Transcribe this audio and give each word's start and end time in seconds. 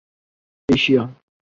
Asia 0.69 1.03